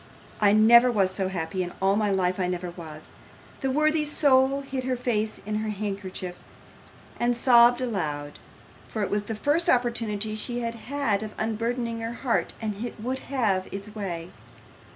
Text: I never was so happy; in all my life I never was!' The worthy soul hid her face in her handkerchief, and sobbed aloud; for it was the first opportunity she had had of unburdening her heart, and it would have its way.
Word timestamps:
I 0.41 0.51
never 0.51 0.91
was 0.91 1.11
so 1.11 1.27
happy; 1.27 1.61
in 1.61 1.73
all 1.79 1.95
my 1.95 2.09
life 2.09 2.39
I 2.39 2.47
never 2.47 2.71
was!' 2.71 3.11
The 3.59 3.69
worthy 3.69 4.03
soul 4.03 4.61
hid 4.61 4.83
her 4.83 4.95
face 4.95 5.37
in 5.45 5.57
her 5.57 5.69
handkerchief, 5.69 6.37
and 7.19 7.37
sobbed 7.37 7.81
aloud; 7.81 8.39
for 8.87 9.03
it 9.03 9.11
was 9.11 9.25
the 9.25 9.35
first 9.35 9.69
opportunity 9.69 10.33
she 10.33 10.61
had 10.61 10.73
had 10.73 11.21
of 11.21 11.35
unburdening 11.37 12.01
her 12.01 12.13
heart, 12.13 12.55
and 12.59 12.83
it 12.83 12.99
would 12.99 13.19
have 13.31 13.69
its 13.71 13.93
way. 13.93 14.31